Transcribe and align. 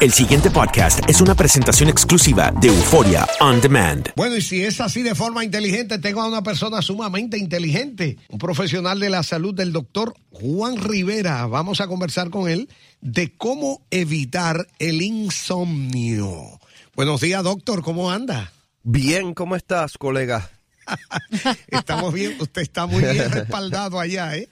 El 0.00 0.12
siguiente 0.12 0.48
podcast 0.48 1.00
es 1.10 1.20
una 1.20 1.34
presentación 1.34 1.88
exclusiva 1.88 2.52
de 2.60 2.68
Euforia 2.68 3.26
On 3.40 3.60
Demand. 3.60 4.12
Bueno, 4.14 4.36
y 4.36 4.42
si 4.42 4.62
es 4.62 4.80
así 4.80 5.02
de 5.02 5.16
forma 5.16 5.44
inteligente, 5.44 5.98
tengo 5.98 6.22
a 6.22 6.28
una 6.28 6.44
persona 6.44 6.80
sumamente 6.82 7.36
inteligente, 7.36 8.16
un 8.28 8.38
profesional 8.38 9.00
de 9.00 9.10
la 9.10 9.24
salud 9.24 9.52
del 9.52 9.72
doctor 9.72 10.14
Juan 10.30 10.76
Rivera. 10.76 11.44
Vamos 11.46 11.80
a 11.80 11.88
conversar 11.88 12.30
con 12.30 12.48
él 12.48 12.68
de 13.00 13.36
cómo 13.36 13.82
evitar 13.90 14.68
el 14.78 15.02
insomnio. 15.02 16.60
Buenos 16.94 17.20
días, 17.20 17.42
doctor, 17.42 17.82
¿cómo 17.82 18.12
anda? 18.12 18.52
Bien, 18.84 19.34
¿cómo 19.34 19.56
estás, 19.56 19.98
colega? 19.98 20.48
Estamos 21.66 22.14
bien, 22.14 22.36
usted 22.38 22.62
está 22.62 22.86
muy 22.86 23.02
bien 23.02 23.32
respaldado 23.32 23.98
allá, 23.98 24.36
¿eh? 24.36 24.48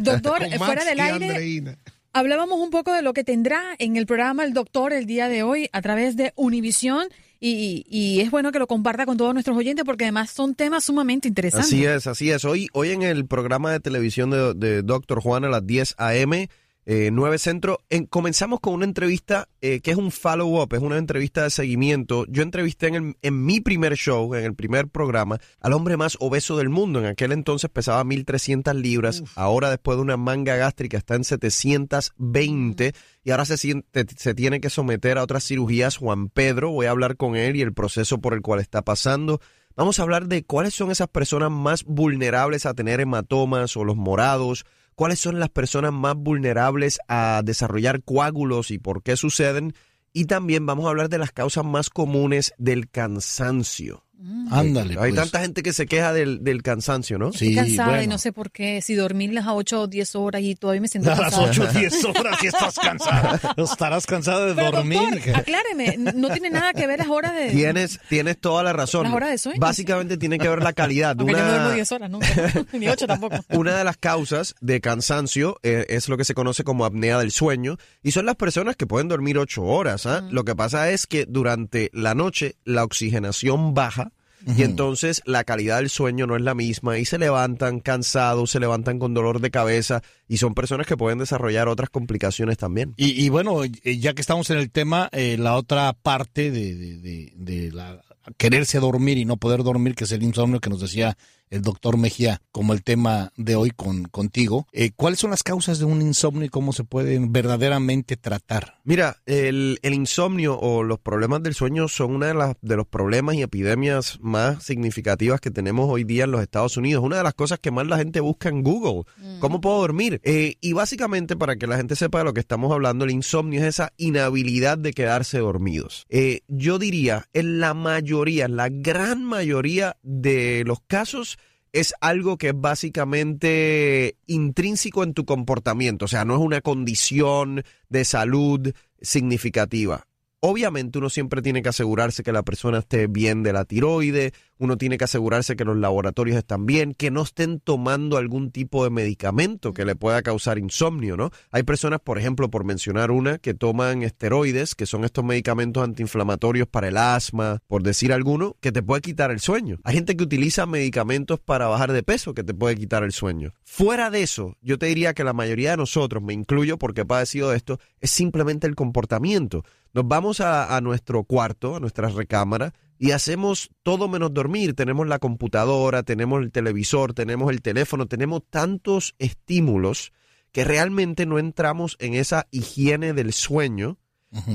Doctor, 0.00 0.42
fuera 0.58 0.84
del 0.84 1.00
aire, 1.00 1.28
Andreina. 1.30 1.78
Hablábamos 2.12 2.58
un 2.60 2.70
poco 2.70 2.92
de 2.92 3.02
lo 3.02 3.12
que 3.12 3.24
tendrá 3.24 3.74
en 3.78 3.96
el 3.96 4.06
programa 4.06 4.44
el 4.44 4.52
doctor 4.52 4.92
el 4.92 5.06
día 5.06 5.28
de 5.28 5.42
hoy 5.42 5.68
a 5.72 5.82
través 5.82 6.16
de 6.16 6.32
Univisión 6.36 7.08
y, 7.40 7.84
y 7.88 8.20
es 8.20 8.30
bueno 8.30 8.50
que 8.50 8.58
lo 8.58 8.66
comparta 8.66 9.06
con 9.06 9.16
todos 9.16 9.32
nuestros 9.32 9.56
oyentes 9.56 9.84
porque 9.84 10.04
además 10.04 10.30
son 10.30 10.54
temas 10.54 10.84
sumamente 10.84 11.28
interesantes. 11.28 11.68
Así 11.68 11.84
es, 11.84 12.06
así 12.06 12.30
es. 12.30 12.44
Hoy, 12.44 12.68
hoy 12.72 12.90
en 12.90 13.02
el 13.02 13.26
programa 13.26 13.70
de 13.70 13.80
televisión 13.80 14.30
de, 14.30 14.54
de 14.54 14.82
Doctor 14.82 15.20
Juan 15.20 15.44
a 15.44 15.48
las 15.48 15.64
10 15.66 15.94
a.m., 15.98 16.48
eh, 16.90 17.10
9 17.12 17.36
Centro, 17.36 17.80
en- 17.90 18.06
comenzamos 18.06 18.60
con 18.60 18.72
una 18.72 18.86
entrevista 18.86 19.46
eh, 19.60 19.80
que 19.80 19.90
es 19.90 19.98
un 19.98 20.10
follow-up, 20.10 20.72
es 20.72 20.80
una 20.80 20.96
entrevista 20.96 21.42
de 21.42 21.50
seguimiento. 21.50 22.24
Yo 22.28 22.42
entrevisté 22.42 22.86
en, 22.86 22.94
el- 22.94 23.16
en 23.20 23.44
mi 23.44 23.60
primer 23.60 23.94
show, 23.94 24.34
en 24.34 24.42
el 24.44 24.54
primer 24.54 24.88
programa, 24.88 25.38
al 25.60 25.74
hombre 25.74 25.98
más 25.98 26.16
obeso 26.18 26.56
del 26.56 26.70
mundo. 26.70 26.98
En 27.00 27.04
aquel 27.04 27.32
entonces 27.32 27.68
pesaba 27.68 28.02
1.300 28.04 28.72
libras, 28.74 29.22
ahora 29.36 29.68
después 29.68 29.98
de 29.98 30.02
una 30.02 30.16
manga 30.16 30.56
gástrica 30.56 30.96
está 30.96 31.14
en 31.14 31.24
720 31.24 32.92
y 33.24 33.30
ahora 33.30 33.44
se, 33.44 33.56
siente- 33.58 34.06
se 34.16 34.34
tiene 34.34 34.60
que 34.60 34.70
someter 34.70 35.18
a 35.18 35.22
otras 35.24 35.44
cirugías. 35.44 35.96
Juan 35.98 36.28
Pedro, 36.30 36.70
voy 36.70 36.86
a 36.86 36.90
hablar 36.90 37.16
con 37.16 37.36
él 37.36 37.56
y 37.56 37.60
el 37.62 37.74
proceso 37.74 38.18
por 38.18 38.32
el 38.34 38.40
cual 38.40 38.60
está 38.60 38.82
pasando. 38.82 39.40
Vamos 39.76 39.98
a 39.98 40.02
hablar 40.02 40.26
de 40.26 40.42
cuáles 40.42 40.74
son 40.74 40.90
esas 40.90 41.08
personas 41.08 41.50
más 41.50 41.84
vulnerables 41.84 42.66
a 42.66 42.74
tener 42.74 43.00
hematomas 43.00 43.76
o 43.76 43.84
los 43.84 43.96
morados, 43.96 44.64
cuáles 44.98 45.20
son 45.20 45.38
las 45.38 45.48
personas 45.48 45.92
más 45.92 46.16
vulnerables 46.16 46.98
a 47.06 47.42
desarrollar 47.44 48.02
coágulos 48.02 48.72
y 48.72 48.80
por 48.80 49.04
qué 49.04 49.16
suceden. 49.16 49.72
Y 50.12 50.24
también 50.24 50.66
vamos 50.66 50.86
a 50.86 50.88
hablar 50.88 51.08
de 51.08 51.18
las 51.18 51.30
causas 51.30 51.64
más 51.64 51.88
comunes 51.88 52.52
del 52.58 52.90
cansancio. 52.90 54.07
Ándale, 54.50 54.94
Hay 54.94 55.12
pues. 55.12 55.14
tanta 55.14 55.40
gente 55.40 55.62
que 55.62 55.72
se 55.72 55.86
queja 55.86 56.12
del, 56.12 56.42
del 56.42 56.62
cansancio, 56.62 57.18
¿no? 57.18 57.28
Estoy 57.28 57.50
Sí, 57.50 57.54
cansada 57.54 57.90
y 57.90 57.94
bueno. 57.98 58.12
no 58.14 58.18
sé 58.18 58.32
por 58.32 58.50
qué, 58.50 58.82
si 58.82 58.94
dormirlas 58.94 59.46
a 59.46 59.54
8 59.54 59.82
o 59.82 59.86
10 59.86 60.14
horas 60.16 60.42
y 60.42 60.54
todavía 60.56 60.80
me 60.80 60.88
siento 60.88 61.10
A 61.12 61.16
las 61.16 61.20
cansada. 61.34 61.50
8 61.50 61.62
o 61.62 61.78
10 61.78 62.04
horas 62.04 62.38
y 62.42 62.46
estás 62.48 62.74
cansada. 62.78 63.40
Estarás 63.56 64.06
cansada 64.06 64.46
de 64.46 64.54
Pero 64.54 64.72
dormir. 64.72 64.98
doctor, 65.10 65.36
acláreme, 65.36 65.96
no 65.98 66.30
tiene 66.30 66.50
nada 66.50 66.72
que 66.72 66.86
ver 66.86 66.98
las 66.98 67.08
horas 67.08 67.34
de... 67.34 67.50
Tienes, 67.50 68.00
tienes 68.08 68.40
toda 68.40 68.62
la 68.62 68.72
razón. 68.72 69.04
Las 69.04 69.12
horas 69.14 69.30
de 69.30 69.38
sueño. 69.38 69.60
Básicamente 69.60 70.16
tiene 70.16 70.38
que 70.38 70.48
ver 70.48 70.62
la 70.62 70.72
calidad. 70.72 71.14
Aunque 71.18 71.32
yo 71.34 71.38
no 71.38 71.48
duermo 71.48 71.66
Una, 71.66 71.74
10 71.74 71.92
horas 71.92 72.10
nunca, 72.10 72.26
ni 72.72 72.88
8 72.88 73.06
tampoco. 73.06 73.36
una 73.50 73.76
de 73.76 73.84
las 73.84 73.96
causas 73.98 74.54
de 74.60 74.80
cansancio 74.80 75.58
eh, 75.62 75.86
es 75.90 76.08
lo 76.08 76.16
que 76.16 76.24
se 76.24 76.34
conoce 76.34 76.64
como 76.64 76.84
apnea 76.84 77.18
del 77.18 77.30
sueño 77.30 77.76
y 78.02 78.10
son 78.12 78.26
las 78.26 78.36
personas 78.36 78.76
que 78.76 78.86
pueden 78.86 79.08
dormir 79.08 79.38
ocho 79.38 79.62
horas. 79.62 80.06
¿ah? 80.06 80.22
Lo 80.30 80.44
que 80.44 80.56
pasa 80.56 80.90
es 80.90 81.06
que 81.06 81.26
durante 81.26 81.90
la 81.92 82.14
noche 82.14 82.56
la 82.64 82.82
oxigenación 82.84 83.74
baja 83.74 84.07
y 84.46 84.62
entonces 84.62 85.22
la 85.24 85.44
calidad 85.44 85.78
del 85.78 85.90
sueño 85.90 86.26
no 86.26 86.36
es 86.36 86.42
la 86.42 86.54
misma 86.54 86.98
y 86.98 87.04
se 87.04 87.18
levantan 87.18 87.80
cansados, 87.80 88.50
se 88.50 88.60
levantan 88.60 88.98
con 88.98 89.14
dolor 89.14 89.40
de 89.40 89.50
cabeza 89.50 90.02
y 90.28 90.36
son 90.38 90.54
personas 90.54 90.86
que 90.86 90.96
pueden 90.96 91.18
desarrollar 91.18 91.68
otras 91.68 91.90
complicaciones 91.90 92.56
también. 92.56 92.94
Y, 92.96 93.24
y 93.24 93.28
bueno, 93.28 93.64
eh, 93.64 93.98
ya 93.98 94.14
que 94.14 94.20
estamos 94.20 94.48
en 94.50 94.58
el 94.58 94.70
tema, 94.70 95.08
eh, 95.12 95.36
la 95.38 95.56
otra 95.56 95.92
parte 95.92 96.50
de, 96.50 96.74
de- 96.74 96.98
de- 96.98 97.32
de 97.36 97.72
la 97.72 98.00
quererse 98.36 98.78
dormir 98.78 99.16
y 99.18 99.24
no 99.24 99.38
poder 99.38 99.62
dormir, 99.62 99.94
que 99.94 100.04
es 100.04 100.12
el 100.12 100.22
insomnio 100.22 100.60
que 100.60 100.68
nos 100.70 100.80
decía 100.80 101.16
el 101.50 101.62
doctor 101.62 101.96
Mejía, 101.96 102.40
como 102.52 102.72
el 102.72 102.82
tema 102.82 103.32
de 103.36 103.56
hoy 103.56 103.70
con 103.70 104.04
contigo. 104.04 104.66
Eh, 104.72 104.90
¿Cuáles 104.94 105.20
son 105.20 105.30
las 105.30 105.42
causas 105.42 105.78
de 105.78 105.84
un 105.84 106.02
insomnio 106.02 106.44
y 106.44 106.48
cómo 106.48 106.72
se 106.72 106.84
pueden 106.84 107.32
verdaderamente 107.32 108.16
tratar? 108.16 108.78
Mira, 108.84 109.16
el, 109.26 109.78
el 109.82 109.94
insomnio 109.94 110.58
o 110.58 110.82
los 110.82 110.98
problemas 110.98 111.42
del 111.42 111.54
sueño 111.54 111.88
son 111.88 112.14
una 112.14 112.26
de, 112.26 112.34
las, 112.34 112.56
de 112.60 112.76
los 112.76 112.86
problemas 112.86 113.34
y 113.34 113.42
epidemias 113.42 114.18
más 114.20 114.62
significativas 114.62 115.40
que 115.40 115.50
tenemos 115.50 115.88
hoy 115.90 116.04
día 116.04 116.24
en 116.24 116.30
los 116.30 116.42
Estados 116.42 116.76
Unidos. 116.76 117.04
Una 117.04 117.18
de 117.18 117.22
las 117.22 117.34
cosas 117.34 117.58
que 117.58 117.70
más 117.70 117.86
la 117.86 117.98
gente 117.98 118.20
busca 118.20 118.48
en 118.48 118.62
Google. 118.62 119.04
¿Cómo 119.40 119.60
puedo 119.60 119.78
dormir? 119.78 120.20
Eh, 120.24 120.56
y 120.60 120.72
básicamente, 120.72 121.36
para 121.36 121.56
que 121.56 121.66
la 121.66 121.76
gente 121.76 121.96
sepa 121.96 122.18
de 122.18 122.24
lo 122.24 122.34
que 122.34 122.40
estamos 122.40 122.72
hablando, 122.72 123.04
el 123.04 123.10
insomnio 123.10 123.60
es 123.60 123.66
esa 123.66 123.92
inhabilidad 123.96 124.78
de 124.78 124.92
quedarse 124.92 125.38
dormidos. 125.38 126.06
Eh, 126.08 126.40
yo 126.48 126.78
diría, 126.78 127.26
en 127.32 127.60
la 127.60 127.74
mayoría, 127.74 128.46
en 128.46 128.56
la 128.56 128.68
gran 128.68 129.24
mayoría 129.24 129.96
de 130.02 130.64
los 130.66 130.80
casos, 130.86 131.37
es 131.72 131.94
algo 132.00 132.38
que 132.38 132.48
es 132.48 132.54
básicamente 132.56 134.16
intrínseco 134.26 135.02
en 135.02 135.14
tu 135.14 135.24
comportamiento, 135.24 136.06
o 136.06 136.08
sea, 136.08 136.24
no 136.24 136.34
es 136.34 136.40
una 136.40 136.60
condición 136.60 137.62
de 137.88 138.04
salud 138.04 138.72
significativa. 139.00 140.06
Obviamente 140.40 140.98
uno 140.98 141.10
siempre 141.10 141.42
tiene 141.42 141.62
que 141.62 141.70
asegurarse 141.70 142.22
que 142.22 142.32
la 142.32 142.44
persona 142.44 142.78
esté 142.78 143.08
bien 143.08 143.42
de 143.42 143.52
la 143.52 143.64
tiroide, 143.64 144.32
uno 144.58 144.76
tiene 144.76 144.98
que 144.98 145.04
asegurarse 145.04 145.56
que 145.56 145.64
los 145.64 145.76
laboratorios 145.76 146.36
están 146.36 146.66
bien, 146.66 146.94
que 146.94 147.10
no 147.10 147.22
estén 147.22 147.60
tomando 147.60 148.16
algún 148.16 148.50
tipo 148.50 148.84
de 148.84 148.90
medicamento 148.90 149.72
que 149.72 149.84
le 149.84 149.96
pueda 149.96 150.22
causar 150.22 150.58
insomnio, 150.58 151.16
¿no? 151.16 151.30
Hay 151.50 151.62
personas, 151.62 152.00
por 152.00 152.18
ejemplo, 152.18 152.50
por 152.50 152.64
mencionar 152.64 153.10
una, 153.10 153.38
que 153.38 153.54
toman 153.54 154.02
esteroides, 154.02 154.74
que 154.74 154.86
son 154.86 155.04
estos 155.04 155.24
medicamentos 155.24 155.82
antiinflamatorios 155.82 156.68
para 156.68 156.88
el 156.88 156.96
asma, 156.96 157.60
por 157.66 157.82
decir 157.82 158.12
alguno, 158.12 158.56
que 158.60 158.72
te 158.72 158.82
puede 158.82 159.00
quitar 159.00 159.30
el 159.30 159.40
sueño. 159.40 159.78
Hay 159.84 159.94
gente 159.94 160.16
que 160.16 160.24
utiliza 160.24 160.66
medicamentos 160.66 161.40
para 161.40 161.68
bajar 161.68 161.92
de 161.92 162.02
peso 162.02 162.34
que 162.34 162.44
te 162.44 162.54
puede 162.54 162.76
quitar 162.76 163.04
el 163.04 163.12
sueño. 163.12 163.54
Fuera 163.64 164.10
de 164.10 164.22
eso, 164.22 164.56
yo 164.60 164.78
te 164.78 164.86
diría 164.86 165.14
que 165.14 165.24
la 165.24 165.32
mayoría 165.32 165.72
de 165.72 165.76
nosotros, 165.76 166.22
me 166.22 166.32
incluyo 166.32 166.78
porque 166.78 167.02
he 167.02 167.06
padecido 167.06 167.50
de 167.50 167.56
esto, 167.56 167.78
es 168.00 168.10
simplemente 168.10 168.66
el 168.66 168.74
comportamiento. 168.74 169.64
Nos 169.92 170.06
vamos 170.06 170.40
a, 170.40 170.76
a 170.76 170.80
nuestro 170.80 171.24
cuarto, 171.24 171.76
a 171.76 171.80
nuestra 171.80 172.08
recámara, 172.08 172.74
y 172.98 173.12
hacemos 173.12 173.70
todo 173.82 174.08
menos 174.08 174.34
dormir. 174.34 174.74
Tenemos 174.74 175.06
la 175.06 175.18
computadora, 175.18 176.02
tenemos 176.02 176.42
el 176.42 176.50
televisor, 176.50 177.14
tenemos 177.14 177.50
el 177.50 177.62
teléfono, 177.62 178.06
tenemos 178.06 178.42
tantos 178.50 179.14
estímulos 179.18 180.12
que 180.52 180.64
realmente 180.64 181.26
no 181.26 181.38
entramos 181.38 181.96
en 182.00 182.14
esa 182.14 182.46
higiene 182.50 183.12
del 183.12 183.32
sueño 183.32 183.98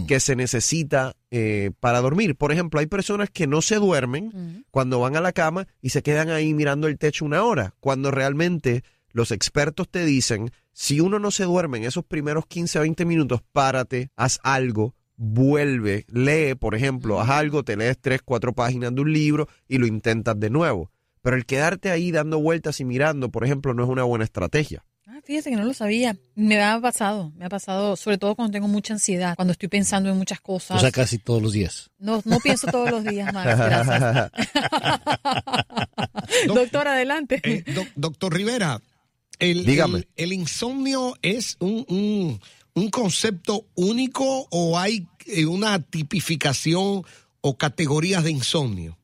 que 0.07 0.19
se 0.19 0.35
necesita 0.35 1.15
eh, 1.31 1.71
para 1.79 1.99
dormir. 2.01 2.35
Por 2.35 2.51
ejemplo, 2.51 2.79
hay 2.79 2.85
personas 2.85 3.29
que 3.31 3.47
no 3.47 3.61
se 3.61 3.77
duermen 3.77 4.65
cuando 4.69 4.99
van 4.99 5.15
a 5.15 5.21
la 5.21 5.31
cama 5.31 5.67
y 5.81 5.89
se 5.89 6.03
quedan 6.03 6.29
ahí 6.29 6.53
mirando 6.53 6.87
el 6.87 6.99
techo 6.99 7.25
una 7.25 7.43
hora, 7.43 7.73
cuando 7.79 8.11
realmente 8.11 8.83
los 9.11 9.31
expertos 9.31 9.89
te 9.89 10.05
dicen, 10.05 10.51
si 10.73 10.99
uno 10.99 11.19
no 11.19 11.31
se 11.31 11.45
duerme 11.45 11.79
en 11.79 11.85
esos 11.85 12.03
primeros 12.03 12.45
15 12.47 12.77
a 12.77 12.81
20 12.81 13.05
minutos, 13.05 13.41
párate, 13.51 14.11
haz 14.15 14.39
algo, 14.43 14.95
vuelve, 15.15 16.05
lee, 16.09 16.55
por 16.55 16.75
ejemplo, 16.75 17.19
haz 17.21 17.29
algo, 17.29 17.63
te 17.63 17.75
lees 17.77 17.97
tres, 17.99 18.21
cuatro 18.23 18.53
páginas 18.53 18.93
de 18.95 19.01
un 19.01 19.13
libro 19.13 19.47
y 19.67 19.77
lo 19.77 19.87
intentas 19.87 20.39
de 20.39 20.49
nuevo. 20.49 20.91
Pero 21.21 21.35
el 21.37 21.45
quedarte 21.45 21.91
ahí 21.91 22.11
dando 22.11 22.39
vueltas 22.39 22.79
y 22.79 22.85
mirando, 22.85 23.29
por 23.29 23.45
ejemplo, 23.45 23.73
no 23.73 23.83
es 23.83 23.89
una 23.89 24.03
buena 24.03 24.25
estrategia. 24.25 24.83
Ah, 25.07 25.19
fíjese 25.23 25.51
que 25.51 25.55
no 25.55 25.63
lo 25.63 25.73
sabía. 25.73 26.17
Me 26.35 26.61
ha 26.61 26.79
pasado, 26.81 27.31
me 27.37 27.45
ha 27.45 27.49
pasado, 27.49 27.95
sobre 27.95 28.17
todo 28.17 28.35
cuando 28.35 28.51
tengo 28.53 28.67
mucha 28.67 28.93
ansiedad, 28.93 29.35
cuando 29.35 29.51
estoy 29.51 29.69
pensando 29.69 30.09
en 30.09 30.17
muchas 30.17 30.41
cosas. 30.41 30.77
O 30.77 30.79
sea, 30.79 30.91
casi 30.91 31.19
todos 31.19 31.41
los 31.41 31.53
días. 31.53 31.91
No, 31.99 32.21
no 32.25 32.39
pienso 32.39 32.67
todos 32.67 32.89
los 32.91 33.03
días 33.03 33.31
más, 33.33 33.45
gracias. 33.57 34.31
Doctor, 36.47 36.87
adelante. 36.87 37.39
Eh, 37.43 37.63
doc- 37.73 37.91
doctor 37.95 38.33
Rivera, 38.33 38.81
el, 39.39 39.65
Dígame. 39.65 39.99
el- 39.99 40.07
el 40.15 40.33
insomnio 40.33 41.15
es 41.21 41.57
un, 41.59 41.85
un- 41.89 42.39
un 42.75 42.89
concepto 42.89 43.65
único 43.75 44.47
o 44.49 44.77
hay 44.77 45.07
eh, 45.25 45.45
una 45.45 45.79
tipificación 45.79 47.03
o 47.41 47.57
categorías 47.57 48.23
de 48.23 48.31
insomnio? 48.31 48.97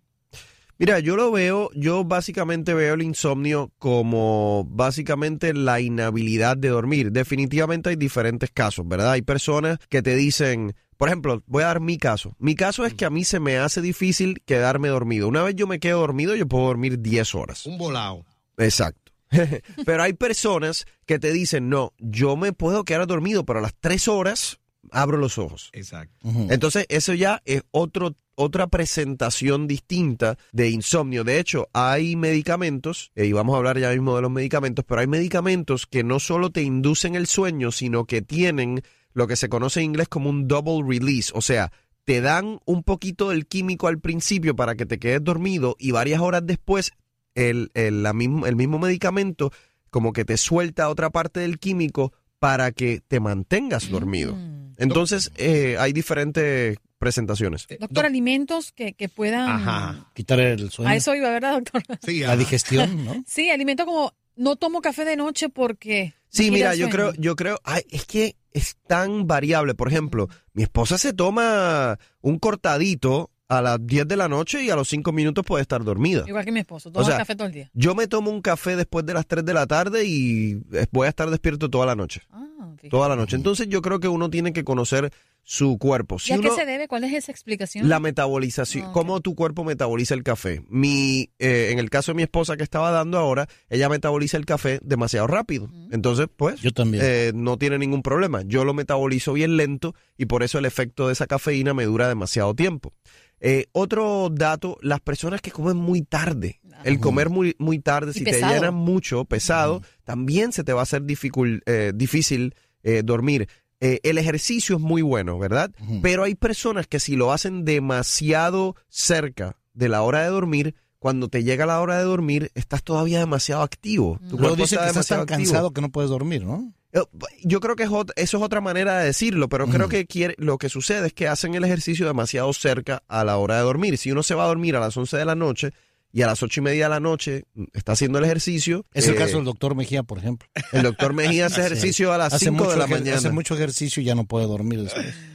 Mira, 0.78 1.00
yo 1.00 1.18
lo 1.18 1.30
veo, 1.30 1.70
yo 1.76 2.06
básicamente 2.06 2.74
veo 2.74 2.94
el 2.94 3.02
insomnio 3.02 3.70
como 3.80 4.66
básicamente 4.70 5.54
la 5.54 5.82
inhabilidad 5.82 6.56
de 6.56 6.70
dormir. 6.70 7.12
Definitivamente 7.12 7.90
hay 7.90 7.98
diferentes 7.98 8.50
casos, 8.50 8.88
¿verdad? 8.88 9.12
Hay 9.12 9.22
personas 9.22 9.78
que 9.90 10.02
te 10.02 10.16
dicen, 10.16 10.74
por 10.96 11.10
ejemplo, 11.10 11.44
voy 11.48 11.64
a 11.64 11.68
dar 11.68 11.82
mi 11.82 11.98
caso. 11.98 12.34
Mi 12.40 12.56
caso 12.56 12.86
es 12.86 12.94
que 12.94 13.04
a 13.04 13.10
mí 13.10 13.26
se 13.26 13.42
me 13.42 13.58
hace 13.58 13.82
difícil 13.82 14.42
quedarme 14.46 14.88
dormido. 14.88 15.28
Una 15.28 15.44
vez 15.44 15.56
yo 15.56 15.68
me 15.68 15.82
quedo 15.82 16.00
dormido, 16.00 16.34
yo 16.34 16.48
puedo 16.48 16.68
dormir 16.68 17.02
10 17.02 17.36
horas. 17.36 17.66
Un 17.66 17.78
volado. 17.78 18.26
Exacto. 18.58 19.09
pero 19.86 20.04
hay 20.04 20.14
personas 20.14 20.86
que 21.06 21.20
te 21.20 21.32
dicen, 21.32 21.70
no, 21.70 21.94
yo 21.98 22.36
me 22.36 22.54
puedo 22.54 22.84
quedar 22.84 23.06
dormido, 23.08 23.46
pero 23.46 23.60
a 23.60 23.62
las 23.62 23.76
3 23.80 24.08
horas 24.08 24.60
abro 24.92 25.18
los 25.18 25.38
ojos. 25.38 25.70
Exacto. 25.74 26.28
Entonces, 26.50 26.86
eso 26.90 27.14
ya 27.14 27.42
es 27.46 27.64
otro, 27.72 28.16
otra 28.36 28.68
presentación 28.68 29.68
distinta 29.68 30.38
de 30.52 30.70
insomnio. 30.70 31.24
De 31.24 31.40
hecho, 31.40 31.70
hay 31.74 32.16
medicamentos, 32.16 33.12
y 33.16 33.32
vamos 33.32 33.54
a 33.54 33.58
hablar 33.58 33.78
ya 33.78 33.92
mismo 33.92 34.16
de 34.16 34.22
los 34.22 34.32
medicamentos, 34.32 34.86
pero 34.88 35.02
hay 35.02 35.08
medicamentos 35.08 35.86
que 35.86 36.04
no 36.04 36.20
solo 36.20 36.50
te 36.50 36.64
inducen 36.64 37.16
el 37.16 37.28
sueño, 37.28 37.72
sino 37.72 38.06
que 38.06 38.22
tienen 38.22 38.82
lo 39.14 39.28
que 39.28 39.36
se 39.36 39.50
conoce 39.50 39.80
en 39.80 39.88
inglés 39.88 40.08
como 40.08 40.30
un 40.30 40.48
double 40.48 40.84
release, 40.88 41.32
o 41.36 41.42
sea, 41.42 41.72
te 42.06 42.22
dan 42.22 42.60
un 42.66 42.84
poquito 42.84 43.30
del 43.30 43.46
químico 43.46 43.88
al 43.88 44.00
principio 44.00 44.56
para 44.56 44.76
que 44.76 44.86
te 44.86 44.98
quedes 44.98 45.24
dormido 45.24 45.76
y 45.78 45.92
varias 45.92 46.22
horas 46.22 46.42
después 46.44 46.92
el, 47.40 47.72
el, 47.74 48.04
la 48.04 48.14
mismo, 48.14 48.46
el 48.46 48.56
mismo 48.56 48.80
medicamento 48.80 49.52
como 49.90 50.14
que 50.14 50.26
te 50.26 50.38
suelta 50.38 50.90
otra 50.90 51.10
parte 51.10 51.40
del 51.40 51.60
químico 51.60 52.14
para 52.40 52.72
que 52.72 53.02
te 53.08 53.20
mantengas 53.20 53.90
dormido. 53.90 54.36
Mm. 54.36 54.76
Entonces, 54.78 55.32
eh, 55.36 55.76
hay 55.80 55.94
diferentes 55.94 56.78
presentaciones. 56.98 57.68
Doctor, 57.80 58.06
alimentos 58.06 58.72
que, 58.72 58.94
que 58.94 59.10
puedan... 59.10 59.50
Ajá. 59.50 60.12
Quitar 60.14 60.40
el 60.40 60.70
sueño. 60.70 60.90
A 60.90 60.96
eso 60.96 61.16
iba, 61.16 61.30
¿verdad, 61.30 61.54
doctor? 61.54 61.84
Sí, 62.06 62.20
La 62.20 62.38
digestión, 62.38 63.06
¿no? 63.06 63.24
Sí, 63.28 63.50
alimentos 63.50 63.86
como 63.86 64.14
no 64.36 64.56
tomo 64.56 64.82
café 64.82 65.06
de 65.06 65.16
noche 65.16 65.50
porque... 65.50 66.14
Sí, 66.30 66.52
mira, 66.52 66.76
yo 66.76 66.90
creo, 66.90 67.14
yo 67.16 67.36
creo, 67.36 67.60
ay, 67.64 67.82
es 67.90 68.06
que 68.06 68.36
es 68.52 68.78
tan 68.88 69.28
variable. 69.28 69.74
Por 69.74 69.88
ejemplo, 69.88 70.30
mi 70.54 70.64
esposa 70.64 70.98
se 70.98 71.12
toma 71.12 71.98
un 72.22 72.38
cortadito 72.38 73.32
a 73.50 73.62
las 73.62 73.86
10 73.86 74.08
de 74.08 74.16
la 74.16 74.28
noche 74.28 74.64
y 74.64 74.70
a 74.70 74.76
los 74.76 74.88
5 74.88 75.12
minutos 75.12 75.44
puede 75.44 75.64
estar 75.64 75.84
dormida. 75.84 76.24
Igual 76.28 76.46
que 76.46 76.52
mi 76.52 76.60
esposo, 76.60 76.92
toma 76.92 77.06
sea, 77.06 77.18
café 77.18 77.36
todo 77.36 77.48
el 77.48 77.54
día. 77.54 77.70
Yo 77.74 77.96
me 77.96 78.08
tomo 78.08 78.30
un 78.30 78.42
café 78.42 78.76
después 78.76 79.06
de 79.06 79.16
las 79.16 79.26
3 79.26 79.44
de 79.44 79.54
la 79.54 79.66
tarde 79.66 80.06
y 80.06 80.62
eh, 80.72 80.86
voy 80.92 81.08
a 81.08 81.10
estar 81.10 81.30
despierto 81.30 81.70
toda 81.70 81.88
la 81.88 81.96
noche. 81.96 82.22
Ah. 82.32 82.46
Toda 82.90 83.10
la 83.10 83.16
noche. 83.16 83.36
Entonces 83.36 83.68
yo 83.68 83.82
creo 83.82 84.00
que 84.00 84.08
uno 84.08 84.30
tiene 84.30 84.54
que 84.54 84.64
conocer 84.64 85.12
su 85.44 85.78
cuerpo. 85.80 86.20
Si 86.20 86.32
¿Y 86.32 86.36
a 86.36 86.40
qué 86.40 86.52
se 86.52 86.66
debe? 86.66 86.88
¿Cuál 86.88 87.04
es 87.06 87.14
esa 87.14 87.32
explicación? 87.32 87.90
La 87.90 88.00
metabolización, 88.00 88.86
Ah, 88.88 88.92
cómo 88.94 89.20
tu 89.22 89.34
cuerpo 89.36 89.64
metaboliza 89.64 90.14
el 90.14 90.24
café. 90.24 90.62
Mi, 90.70 91.32
eh, 91.40 91.70
en 91.72 91.80
el 91.80 91.90
caso 91.90 92.12
de 92.12 92.18
mi 92.18 92.24
esposa 92.24 92.56
que 92.56 92.64
estaba 92.64 92.92
dando 92.92 93.18
ahora, 93.18 93.48
ella 93.70 93.90
metaboliza 93.90 94.38
el 94.38 94.46
café 94.46 94.80
demasiado 94.84 95.26
rápido. 95.28 95.70
Entonces, 95.92 96.28
pues, 96.36 96.62
Yo 96.62 96.72
también. 96.72 97.04
eh, 97.06 97.32
no 97.34 97.58
tiene 97.58 97.80
ningún 97.80 98.04
problema. 98.04 98.44
Yo 98.46 98.64
lo 98.64 98.74
metabolizo 98.74 99.34
bien 99.34 99.58
lento 99.58 99.96
y 100.18 100.28
por 100.28 100.44
eso 100.44 100.60
el 100.60 100.66
efecto 100.66 101.08
de 101.08 101.14
esa 101.14 101.26
cafeína 101.26 101.74
me 101.74 101.86
dura 101.86 102.08
demasiado 102.08 102.54
tiempo. 102.54 102.94
Eh, 103.42 103.68
otro 103.72 104.30
dato, 104.32 104.78
las 104.82 105.00
personas 105.00 105.42
que 105.42 105.50
comen 105.52 105.78
muy 105.78 106.02
tarde, 106.02 106.60
el 106.84 107.00
comer 107.00 107.30
muy, 107.30 107.56
muy 107.58 107.80
tarde, 107.80 108.12
Y 108.12 108.20
si 108.20 108.24
pesado. 108.26 108.52
te 108.52 108.60
llenan 108.60 108.76
mucho, 108.76 109.24
pesado, 109.26 109.82
también 110.04 110.52
se 110.52 110.64
te 110.66 110.74
va 110.74 110.82
a 110.82 110.84
hacer 110.84 111.04
dificul- 111.04 111.62
eh, 111.66 111.94
difícil 111.96 112.54
eh, 112.84 113.02
dormir. 113.04 113.48
Eh, 113.82 114.00
el 114.04 114.18
ejercicio 114.18 114.76
es 114.76 114.82
muy 114.82 115.02
bueno, 115.02 115.40
¿verdad? 115.40 115.72
Pero 116.02 116.24
hay 116.24 116.36
personas 116.36 116.88
que 116.88 117.00
si 117.00 117.16
lo 117.16 117.32
hacen 117.32 117.64
demasiado 117.66 118.76
cerca 118.90 119.56
de 119.74 119.90
la 119.90 120.02
hora 120.02 120.22
de 120.24 120.30
dormir, 120.30 120.76
cuando 121.00 121.30
te 121.30 121.44
llega 121.44 121.66
la 121.66 121.80
hora 121.80 121.98
de 121.98 122.04
dormir, 122.04 122.52
estás 122.56 122.84
todavía 122.84 123.20
demasiado 123.20 123.62
activo. 123.62 124.20
Tu 124.30 124.38
Luego 124.38 124.58
dice 124.58 124.76
está 124.76 124.86
que 124.86 124.90
estás 124.90 125.08
tan 125.08 125.20
activo. 125.22 125.38
cansado 125.38 125.72
que 125.72 125.82
no 125.82 125.90
puedes 125.90 126.10
dormir, 126.10 126.44
¿no? 126.44 126.74
Eh, 126.92 127.02
Yo 127.44 127.62
creo 127.62 127.76
que 127.76 127.84
es 127.84 127.90
eso 128.18 128.38
es 128.38 128.44
otra 128.44 128.60
manera 128.62 129.00
de 129.00 129.06
decirlo, 129.06 129.48
pero 129.48 129.68
creo 129.68 129.88
que 129.88 130.06
quiere, 130.06 130.36
lo 130.38 130.58
que 130.58 130.68
sucede 130.68 131.08
es 131.08 131.14
que 131.14 131.28
hacen 131.30 131.56
el 131.56 131.64
ejercicio 131.64 132.06
demasiado 132.06 132.52
cerca 132.52 133.04
a 133.08 133.24
la 133.24 133.38
hora 133.38 133.56
de 133.58 133.62
dormir. 133.62 133.98
Si 133.98 134.12
uno 134.12 134.24
se 134.24 134.36
va 134.36 134.44
a 134.44 134.48
dormir 134.48 134.76
a 134.76 134.80
las 134.82 134.98
11 134.98 135.16
de 135.16 135.26
la 135.26 135.36
noche 135.36 135.72
y 136.12 136.22
a 136.24 136.28
las 136.28 136.42
ocho 136.42 136.60
y 136.60 136.64
media 136.64 136.86
de 136.86 136.90
la 136.90 137.00
noche 137.00 137.46
mm, 137.54 137.66
está 137.74 137.92
haciendo 137.94 138.18
el 138.18 138.26
ejercicio, 138.26 138.86
Es 138.94 139.08
el 139.08 139.14
eh, 139.14 139.18
caso 139.18 139.38
del 139.38 139.46
doctor 139.46 139.76
Mejía, 139.76 140.04
por 140.04 140.18
ejemplo. 140.18 140.48
el 140.72 140.84
doctor 140.84 141.14
Mejía 141.14 141.46
hace 141.48 141.62
ejercicio 141.62 142.12
a 142.12 142.18
las 142.18 142.34
Hace 142.34 142.46
5 142.46 142.72
de 142.72 142.78
la 142.78 142.88
mañana. 142.88 143.18
Hace 143.18 143.32
mucho 143.32 143.56
ejercicio 143.56 144.02
y 144.02 144.06
ya 144.06 144.16
no 144.16 144.26
puede 144.26 144.46
dormir 144.46 144.84
después. 144.84 145.06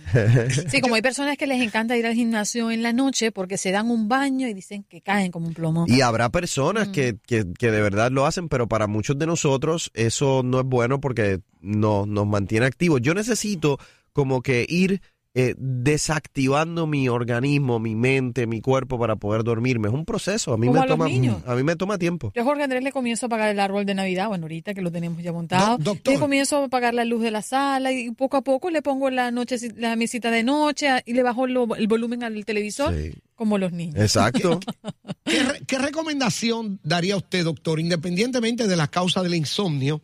Sí, 0.68 0.80
como 0.80 0.94
hay 0.94 1.02
personas 1.02 1.36
que 1.36 1.48
les 1.48 1.60
encanta 1.60 1.96
ir 1.96 2.06
al 2.06 2.14
gimnasio 2.14 2.70
en 2.70 2.84
la 2.84 2.92
noche 2.92 3.32
porque 3.32 3.58
se 3.58 3.72
dan 3.72 3.90
un 3.90 4.08
baño 4.08 4.46
y 4.46 4.54
dicen 4.54 4.84
que 4.84 5.00
caen 5.00 5.32
como 5.32 5.48
un 5.48 5.54
plomo. 5.54 5.86
Y 5.88 6.02
habrá 6.02 6.28
personas 6.28 6.88
que, 6.88 7.16
que, 7.26 7.44
que 7.58 7.72
de 7.72 7.82
verdad 7.82 8.12
lo 8.12 8.24
hacen, 8.24 8.48
pero 8.48 8.68
para 8.68 8.86
muchos 8.86 9.18
de 9.18 9.26
nosotros 9.26 9.90
eso 9.92 10.42
no 10.44 10.60
es 10.60 10.66
bueno 10.66 11.00
porque 11.00 11.40
no, 11.60 12.06
nos 12.06 12.28
mantiene 12.28 12.66
activos. 12.66 13.00
Yo 13.02 13.12
necesito 13.12 13.78
como 14.12 14.40
que 14.42 14.64
ir 14.68 15.02
eh, 15.36 15.54
desactivando 15.58 16.86
mi 16.86 17.08
organismo, 17.08 17.80
mi 17.80 17.96
mente, 17.96 18.46
mi 18.46 18.60
cuerpo 18.60 18.98
para 19.00 19.16
poder 19.16 19.42
dormirme. 19.42 19.88
Es 19.88 19.94
un 19.94 20.04
proceso. 20.04 20.52
A 20.52 20.56
mí, 20.56 20.68
Como 20.68 20.78
me 20.78 20.84
a 20.84 20.88
toma, 20.88 21.06
a 21.06 21.54
mí 21.56 21.62
me 21.64 21.74
toma 21.76 21.98
tiempo. 21.98 22.30
Yo 22.36 22.44
Jorge 22.44 22.62
Andrés 22.62 22.84
le 22.84 22.92
comienzo 22.92 23.26
a 23.26 23.28
pagar 23.28 23.48
el 23.50 23.58
árbol 23.58 23.84
de 23.84 23.94
Navidad, 23.94 24.28
bueno, 24.28 24.44
ahorita 24.44 24.74
que 24.74 24.80
lo 24.82 24.92
tenemos 24.92 25.22
ya 25.22 25.32
montado. 25.32 25.76
Do- 25.78 25.84
doctor. 25.92 26.14
Le 26.14 26.20
comienzo 26.20 26.62
a 26.64 26.68
pagar 26.68 26.94
la 26.94 27.04
luz 27.04 27.20
de 27.22 27.32
la 27.32 27.42
sala 27.42 27.90
y 27.92 28.12
poco 28.12 28.36
a 28.36 28.42
poco 28.42 28.70
le 28.70 28.80
pongo 28.80 29.10
la 29.10 29.30
noche 29.32 29.56
la 29.76 29.96
mesita 29.96 30.30
de 30.30 30.44
noche 30.44 30.88
a- 30.88 31.02
y 31.04 31.14
le 31.14 31.22
bajo 31.24 31.46
lo- 31.48 31.74
el 31.74 31.88
volumen 31.88 32.22
al 32.22 32.44
televisor 32.44 32.94
Sí. 32.94 33.12
como 33.34 33.58
los 33.58 33.72
niños. 33.72 33.96
Exacto. 33.96 34.60
¿Qué, 35.24 35.42
re- 35.42 35.60
qué 35.66 35.78
recomendación 35.78 36.78
daría 36.84 37.16
usted, 37.16 37.42
doctor, 37.44 37.80
independientemente 37.80 38.68
de 38.68 38.76
la 38.76 38.86
causa 38.86 39.22
del 39.22 39.34
insomnio, 39.34 40.00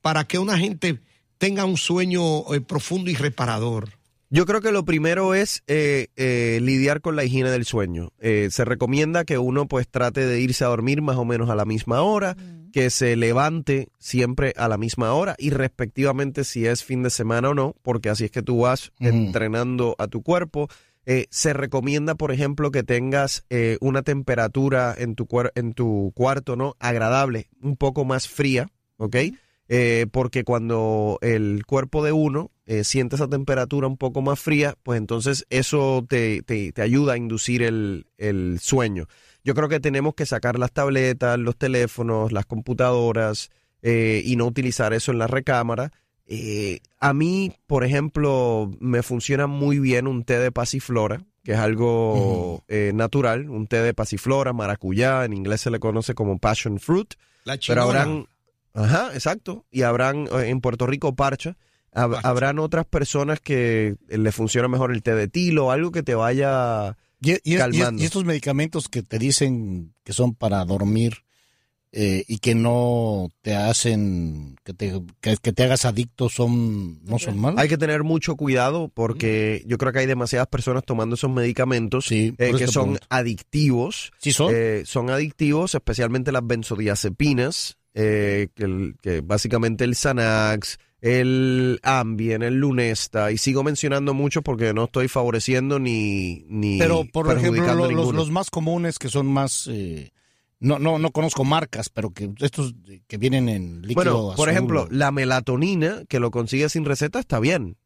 para 0.00 0.24
que 0.24 0.38
una 0.38 0.56
gente 0.56 1.00
tenga 1.36 1.66
un 1.66 1.76
sueño 1.76 2.54
eh, 2.54 2.62
profundo 2.62 3.10
y 3.10 3.14
reparador? 3.14 3.90
Yo 4.32 4.46
creo 4.46 4.60
que 4.60 4.70
lo 4.70 4.84
primero 4.84 5.34
es 5.34 5.64
eh, 5.66 6.06
eh, 6.14 6.60
lidiar 6.62 7.00
con 7.00 7.16
la 7.16 7.24
higiene 7.24 7.50
del 7.50 7.64
sueño. 7.64 8.12
Eh, 8.20 8.48
se 8.52 8.64
recomienda 8.64 9.24
que 9.24 9.38
uno 9.38 9.66
pues 9.66 9.88
trate 9.88 10.24
de 10.24 10.40
irse 10.40 10.64
a 10.64 10.68
dormir 10.68 11.02
más 11.02 11.16
o 11.16 11.24
menos 11.24 11.50
a 11.50 11.56
la 11.56 11.64
misma 11.64 12.02
hora, 12.02 12.36
que 12.72 12.90
se 12.90 13.16
levante 13.16 13.88
siempre 13.98 14.54
a 14.56 14.68
la 14.68 14.78
misma 14.78 15.12
hora 15.14 15.34
y 15.36 15.50
respectivamente 15.50 16.44
si 16.44 16.64
es 16.66 16.84
fin 16.84 17.02
de 17.02 17.10
semana 17.10 17.48
o 17.50 17.54
no, 17.54 17.74
porque 17.82 18.08
así 18.08 18.26
es 18.26 18.30
que 18.30 18.42
tú 18.42 18.60
vas 18.60 18.92
entrenando 19.00 19.96
a 19.98 20.06
tu 20.06 20.22
cuerpo. 20.22 20.68
Eh, 21.06 21.26
se 21.30 21.52
recomienda, 21.52 22.14
por 22.14 22.30
ejemplo, 22.30 22.70
que 22.70 22.84
tengas 22.84 23.44
eh, 23.50 23.78
una 23.80 24.02
temperatura 24.02 24.94
en 24.96 25.16
tu, 25.16 25.26
cuer- 25.26 25.50
en 25.56 25.72
tu 25.72 26.12
cuarto 26.14 26.54
no 26.54 26.76
agradable, 26.78 27.48
un 27.60 27.76
poco 27.76 28.04
más 28.04 28.28
fría, 28.28 28.68
¿ok? 28.98 29.16
Eh, 29.72 30.06
porque 30.10 30.42
cuando 30.42 31.18
el 31.22 31.64
cuerpo 31.64 32.02
de 32.04 32.10
uno 32.10 32.50
eh, 32.66 32.82
siente 32.82 33.14
esa 33.14 33.28
temperatura 33.28 33.86
un 33.86 33.96
poco 33.96 34.20
más 34.20 34.40
fría, 34.40 34.74
pues 34.82 34.98
entonces 34.98 35.46
eso 35.48 36.04
te, 36.08 36.42
te- 36.42 36.72
te 36.72 36.82
ayuda 36.82 37.12
a 37.12 37.16
inducir 37.16 37.62
el, 37.62 38.06
el 38.18 38.58
sueño. 38.60 39.06
Yo 39.44 39.54
creo 39.54 39.68
que 39.68 39.78
tenemos 39.78 40.14
que 40.14 40.26
sacar 40.26 40.58
las 40.58 40.72
tabletas, 40.72 41.38
los 41.38 41.56
teléfonos, 41.56 42.32
las 42.32 42.46
computadoras 42.46 43.50
eh, 43.82 44.22
y 44.24 44.34
no 44.34 44.46
utilizar 44.46 44.92
eso 44.92 45.12
en 45.12 45.18
la 45.18 45.28
recámara. 45.28 45.92
Eh, 46.26 46.80
a 46.98 47.12
mí, 47.14 47.52
por 47.68 47.84
ejemplo, 47.84 48.72
me 48.80 49.04
funciona 49.04 49.46
muy 49.46 49.78
bien 49.78 50.08
un 50.08 50.24
té 50.24 50.40
de 50.40 50.50
pasiflora, 50.50 51.22
que 51.44 51.52
es 51.52 51.58
algo 51.58 52.64
eh, 52.66 52.90
natural, 52.92 53.48
un 53.48 53.68
té 53.68 53.82
de 53.82 53.94
pasiflora, 53.94 54.52
maracuyá, 54.52 55.24
en 55.24 55.32
inglés 55.32 55.60
se 55.60 55.70
le 55.70 55.78
conoce 55.78 56.14
como 56.14 56.38
passion 56.38 56.80
fruit. 56.80 57.14
La 57.44 57.56
Pero 57.66 57.82
habrán, 57.82 58.26
ajá, 58.74 59.10
exacto, 59.14 59.64
y 59.70 59.82
habrán 59.82 60.26
eh, 60.32 60.48
en 60.48 60.60
Puerto 60.60 60.86
Rico 60.86 61.14
parcha, 61.14 61.56
hab- 61.92 62.12
Parcha. 62.12 62.28
habrán 62.28 62.58
otras 62.58 62.86
personas 62.86 63.40
que 63.40 63.96
le 64.08 64.32
funciona 64.32 64.68
mejor 64.68 64.92
el 64.92 65.02
té 65.02 65.14
de 65.14 65.28
tilo, 65.28 65.70
algo 65.70 65.90
que 65.90 66.02
te 66.02 66.14
vaya, 66.14 66.96
Y, 67.22 67.56
Calmando. 67.56 68.02
y 68.02 68.06
estos 68.06 68.24
medicamentos 68.24 68.88
que 68.88 69.02
te 69.02 69.18
dicen 69.18 69.94
que 70.04 70.12
son 70.12 70.34
para 70.34 70.64
dormir 70.64 71.24
eh, 71.92 72.24
y 72.28 72.38
que 72.38 72.54
no 72.54 73.28
te 73.42 73.56
hacen 73.56 74.56
que 74.62 74.72
te, 74.72 75.02
que, 75.20 75.36
que 75.42 75.52
te 75.52 75.64
hagas 75.64 75.84
adicto 75.84 76.28
son 76.28 77.02
no 77.04 77.18
son 77.18 77.36
malos. 77.36 77.58
hay 77.60 77.68
que 77.68 77.76
tener 77.76 78.04
mucho 78.04 78.36
cuidado 78.36 78.88
porque 78.94 79.64
yo 79.66 79.76
creo 79.76 79.92
que 79.92 79.98
hay 79.98 80.06
demasiadas 80.06 80.46
personas 80.46 80.84
tomando 80.84 81.16
esos 81.16 81.30
medicamentos 81.32 82.04
Sí, 82.06 82.32
eh, 82.38 82.52
que 82.56 82.68
son 82.68 82.84
pregunto. 82.92 83.06
adictivos, 83.10 84.12
Sí 84.18 84.30
son. 84.32 84.52
eh, 84.54 84.84
son 84.86 85.10
adictivos, 85.10 85.74
especialmente 85.74 86.30
las 86.30 86.46
benzodiazepinas, 86.46 87.76
eh, 87.94 88.48
que, 88.54 88.64
el- 88.64 88.96
que 89.02 89.20
básicamente 89.20 89.84
el 89.84 89.94
Xanax, 89.96 90.78
el 91.00 91.80
Ambien, 91.82 92.42
el 92.42 92.54
Lunesta, 92.56 93.32
y 93.32 93.38
sigo 93.38 93.62
mencionando 93.62 94.14
muchos 94.14 94.42
porque 94.42 94.72
no 94.74 94.84
estoy 94.84 95.08
favoreciendo 95.08 95.78
ni, 95.78 96.44
ni 96.48 96.78
Pero 96.78 97.04
por 97.12 97.26
ejemplo 97.36 97.64
lo- 97.74 97.90
los, 97.90 98.14
los 98.14 98.30
más 98.30 98.50
comunes 98.50 98.98
que 98.98 99.08
son 99.08 99.26
más 99.26 99.66
eh, 99.68 100.12
no 100.60 100.78
no 100.78 100.98
no 100.98 101.10
conozco 101.10 101.42
marcas, 101.44 101.88
pero 101.88 102.10
que 102.10 102.30
estos 102.40 102.74
que 103.06 103.16
vienen 103.16 103.48
en 103.48 103.80
líquido 103.82 103.94
Bueno, 103.94 104.32
por 104.36 104.50
ejemplo, 104.50 104.86
la 104.90 105.10
melatonina, 105.10 106.02
que 106.08 106.20
lo 106.20 106.30
consigues 106.30 106.72
sin 106.72 106.84
receta, 106.84 107.18
está 107.18 107.40
bien. 107.40 107.76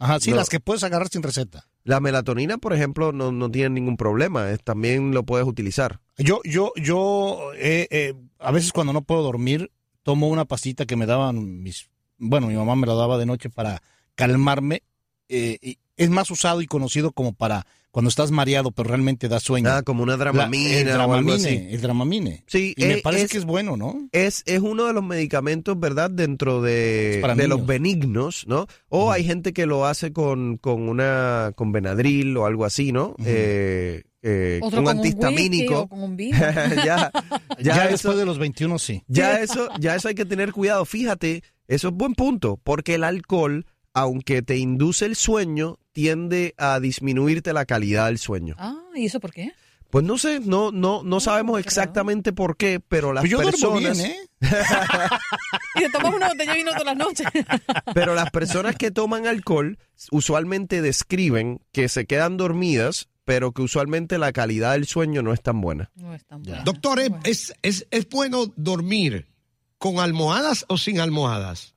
Ajá, 0.00 0.18
sí, 0.18 0.30
no. 0.30 0.36
las 0.36 0.48
que 0.48 0.58
puedes 0.58 0.82
agarrar 0.82 1.08
sin 1.08 1.22
receta. 1.22 1.68
La 1.84 2.00
melatonina, 2.00 2.56
por 2.58 2.72
ejemplo, 2.72 3.12
no, 3.12 3.30
no 3.30 3.50
tiene 3.50 3.70
ningún 3.70 3.96
problema. 3.96 4.50
es- 4.50 4.62
también 4.64 5.12
lo 5.12 5.24
puedes 5.24 5.46
utilizar. 5.46 6.00
Yo, 6.16 6.40
yo, 6.44 6.72
yo, 6.76 7.52
eh, 7.56 7.86
eh, 7.90 8.14
a 8.38 8.50
veces 8.52 8.72
cuando 8.72 8.92
no 8.92 9.02
puedo 9.02 9.22
dormir, 9.22 9.70
tomo 10.02 10.28
una 10.28 10.44
pastita 10.46 10.86
que 10.86 10.96
me 10.96 11.06
daban 11.06 11.62
mis, 11.62 11.90
bueno, 12.18 12.46
mi 12.48 12.54
mamá 12.54 12.74
me 12.76 12.86
la 12.86 12.94
daba 12.94 13.18
de 13.18 13.26
noche 13.26 13.50
para 13.50 13.82
calmarme. 14.14 14.82
eh, 15.28 15.58
y 15.62 15.78
es 15.96 16.10
más 16.10 16.30
usado 16.30 16.60
y 16.60 16.66
conocido 16.66 17.12
como 17.12 17.32
para 17.32 17.66
cuando 17.94 18.08
estás 18.08 18.32
mareado, 18.32 18.72
pero 18.72 18.88
realmente 18.88 19.28
da 19.28 19.38
sueño. 19.38 19.70
Ah, 19.70 19.82
como 19.84 20.02
una 20.02 20.14
La- 20.14 20.24
dramamina 20.24 20.78
el 20.78 20.88
o 20.88 20.90
algo 20.94 21.12
dramamine, 21.14 21.34
así. 21.36 21.66
el 21.70 21.80
dramamine. 21.80 22.44
Sí, 22.48 22.74
Y 22.76 22.84
me 22.86 22.94
eh, 22.94 23.00
parece 23.04 23.26
es- 23.26 23.30
que 23.30 23.38
es 23.38 23.44
bueno, 23.44 23.76
¿no? 23.76 24.08
Es, 24.10 24.42
es 24.46 24.58
uno 24.58 24.86
de 24.86 24.92
los 24.92 25.04
medicamentos, 25.04 25.78
¿verdad? 25.78 26.10
Dentro 26.10 26.60
de, 26.60 27.20
Es 27.20 27.36
de 27.36 27.46
los 27.46 27.64
benignos, 27.64 28.46
¿no? 28.48 28.66
O 28.88 29.12
hay 29.12 29.22
gente 29.22 29.52
que 29.52 29.64
lo 29.66 29.86
hace 29.86 30.12
con, 30.12 30.56
con 30.56 30.88
una 30.88 31.52
con 31.54 31.70
Benadryl 31.70 32.36
o 32.36 32.46
algo 32.46 32.64
así, 32.64 32.90
¿no? 32.90 33.14
Eh, 33.24 34.02
eh, 34.22 34.58
Otro 34.60 34.80
un 34.80 34.86
con 34.86 34.96
un 34.96 35.02
whisky 35.04 35.18
antihistamínico. 35.24 35.80
o 35.82 35.88
con 35.88 36.02
un 36.02 36.16
vino. 36.16 36.36
ya, 36.84 37.12
Ya, 37.60 37.76
ya, 37.76 37.82
eso, 37.84 37.90
después 37.92 38.16
de 38.18 38.26
los 38.26 38.38
21, 38.40 38.76
sí. 38.80 39.04
ya 39.06 39.38
eso, 39.40 39.68
ya 39.78 39.94
eso 39.94 40.08
hay 40.08 40.16
que 40.16 40.24
tener 40.24 40.52
cuidado. 40.52 40.84
Fíjate, 40.84 41.44
eso 41.68 41.88
es 41.90 41.94
buen 41.94 42.14
punto, 42.14 42.58
porque 42.64 42.96
el 42.96 43.04
alcohol 43.04 43.66
aunque 43.94 44.42
te 44.42 44.58
induce 44.58 45.06
el 45.06 45.16
sueño, 45.16 45.78
tiende 45.92 46.54
a 46.58 46.80
disminuirte 46.80 47.52
la 47.52 47.64
calidad 47.64 48.06
del 48.06 48.18
sueño. 48.18 48.54
Ah, 48.58 48.76
¿y 48.94 49.06
eso 49.06 49.20
por 49.20 49.32
qué? 49.32 49.52
Pues 49.90 50.04
no 50.04 50.18
sé, 50.18 50.40
no, 50.40 50.72
no, 50.72 51.04
no 51.04 51.20
sabemos 51.20 51.52
qué 51.52 51.62
raro. 51.62 51.68
exactamente 51.68 52.32
por 52.32 52.56
qué, 52.56 52.80
pero 52.80 53.12
las 53.12 53.22
Pues 53.22 53.30
yo 53.30 53.38
personas, 53.38 53.96
bien, 53.96 54.10
¿eh? 54.10 54.18
Y 55.76 55.80
te 55.82 55.90
tomas 55.90 56.14
una 56.14 56.28
botella 56.28 56.52
de 56.52 56.58
vino 56.58 56.72
todas 56.72 56.84
las 56.86 56.96
noches. 56.96 57.26
pero 57.94 58.14
las 58.16 58.30
personas 58.30 58.74
que 58.76 58.90
toman 58.90 59.26
alcohol 59.28 59.78
usualmente 60.10 60.82
describen 60.82 61.60
que 61.72 61.88
se 61.88 62.06
quedan 62.06 62.36
dormidas, 62.36 63.08
pero 63.24 63.52
que 63.52 63.62
usualmente 63.62 64.18
la 64.18 64.32
calidad 64.32 64.72
del 64.72 64.86
sueño 64.86 65.22
no 65.22 65.32
es 65.32 65.40
tan 65.42 65.60
buena. 65.60 65.90
No 65.94 66.12
es 66.14 66.24
tan 66.24 66.42
Ya. 66.42 66.54
bueno. 66.54 66.64
Doctor, 66.64 66.98
¿es, 66.98 67.08
Bueno. 67.10 67.22
es, 67.26 67.54
es, 67.62 67.86
es 67.92 68.08
bueno 68.08 68.52
dormir 68.56 69.28
con 69.78 70.00
almohadas 70.00 70.64
o 70.68 70.76
sin 70.76 70.98
almohadas? 70.98 71.73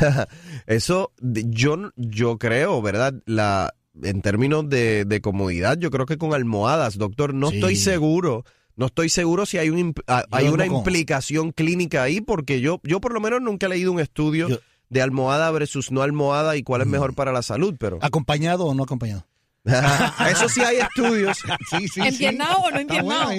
Eso 0.66 1.12
yo, 1.20 1.90
yo 1.96 2.38
creo, 2.38 2.80
¿verdad? 2.82 3.14
La, 3.26 3.72
en 4.02 4.22
términos 4.22 4.68
de, 4.68 5.04
de 5.04 5.20
comodidad, 5.20 5.78
yo 5.78 5.90
creo 5.90 6.06
que 6.06 6.18
con 6.18 6.34
almohadas, 6.34 6.98
doctor, 6.98 7.34
no 7.34 7.50
Sí. 7.50 7.56
estoy 7.56 7.76
seguro. 7.76 8.44
No 8.78 8.86
estoy 8.86 9.08
seguro 9.08 9.46
si 9.46 9.56
hay, 9.56 9.70
un, 9.70 9.94
ah, 10.06 10.24
hay 10.30 10.48
una 10.48 10.66
con- 10.66 10.76
implicación 10.76 11.50
clínica 11.52 12.02
ahí, 12.02 12.20
porque 12.20 12.60
yo, 12.60 12.78
yo 12.84 13.00
por 13.00 13.14
lo 13.14 13.20
menos 13.20 13.40
nunca 13.40 13.64
he 13.66 13.68
leído 13.70 13.90
un 13.90 14.00
estudio 14.00 14.48
Yo- 14.50 14.58
de 14.90 15.00
almohada 15.00 15.50
versus 15.50 15.90
no 15.90 16.02
almohada 16.02 16.56
y 16.56 16.62
cuál 16.62 16.82
es 16.82 16.86
mejor 16.86 17.14
para 17.14 17.32
la 17.32 17.40
salud, 17.42 17.74
pero 17.80 17.98
¿Acompañado 18.02 18.66
o 18.66 18.74
no 18.74 18.82
acompañado? 18.82 19.26
eso 20.30 20.48
sí 20.50 20.60
hay 20.60 20.76
estudios. 20.76 21.38
Sí, 21.70 21.88
sí, 21.88 22.00
¿Empiernado 22.02 22.58
o 22.58 22.70
no 22.70 22.78
empiernado? 22.78 23.30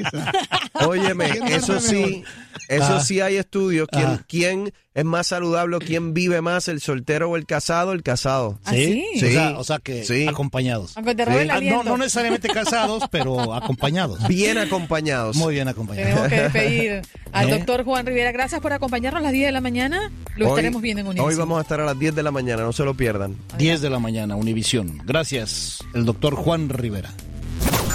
Óyeme, 0.86 1.30
¿Quién 1.30 1.48
eso 1.48 1.80
sí, 1.80 2.24
eso 2.68 2.96
Ah. 2.96 3.00
sí 3.00 3.22
hay 3.22 3.36
estudios. 3.38 3.88
¿Quién, 3.92 4.08
Ah. 4.08 4.26
quién 4.28 4.74
es 4.98 5.06
más 5.06 5.28
saludable 5.28 5.78
quién 5.80 6.14
vive 6.14 6.42
más, 6.42 6.68
el 6.68 6.82
soltero 6.82 7.30
o 7.30 7.38
el 7.38 7.46
casado? 7.46 7.94
El 7.94 8.04
casado. 8.04 8.60
¿Ah, 8.66 8.72
sí? 8.72 9.06
Sí. 9.14 9.26
O, 9.28 9.30
sea, 9.30 9.60
o 9.60 9.64
sea 9.64 9.80
que 9.80 10.04
Sí. 10.04 10.28
acompañados. 10.28 10.98
Aunque 10.98 11.16
te 11.16 11.24
robe 11.24 11.44
el 11.44 11.52
Ah, 11.52 11.62
no, 11.62 11.84
no 11.84 11.98
necesariamente 11.98 12.50
casados, 12.50 13.04
pero 13.12 13.54
acompañados. 13.54 14.28
Bien 14.28 14.58
acompañados. 14.58 15.36
Muy 15.38 15.54
bien 15.54 15.68
acompañados. 15.68 16.10
Tenemos 16.10 16.30
que 16.30 16.42
despedir 16.42 17.02
al 17.32 17.48
¿Eh? 17.50 17.52
doctor 17.58 17.84
Juan 17.86 18.06
Rivera. 18.06 18.32
Gracias 18.32 18.60
por 18.60 18.74
acompañarnos 18.74 19.20
a 19.20 19.24
las 19.24 19.32
10 19.32 19.46
de 19.48 19.52
la 19.52 19.62
mañana. 19.62 20.12
Lo 20.36 20.46
Hoy- 20.48 20.52
estaremos 20.52 20.82
viendo 20.82 21.02
en 21.02 21.08
Univision. 21.08 21.30
Hoy 21.30 21.36
vamos 21.36 21.60
a 21.60 21.62
estar 21.62 21.80
a 21.80 21.86
las 21.86 21.98
10 22.00 22.16
de 22.16 22.24
la 22.24 22.32
mañana, 22.32 22.64
no 22.64 22.74
se 22.74 22.84
lo 22.84 22.94
pierdan. 22.96 23.36
10 23.58 23.82
de 23.82 23.90
la 23.90 24.00
mañana, 24.00 24.36
Univisión. 24.36 25.00
Gracias, 25.06 25.80
el 25.94 26.06
doctor 26.06 26.36
Juan 26.36 26.70
Rivera. 26.70 27.14